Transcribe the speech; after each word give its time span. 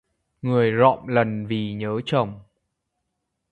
Người 0.41 0.71
rọm 0.79 1.07
lần 1.07 1.45
vì 1.47 1.73
nhớ 1.73 1.99
chồng 2.05 2.39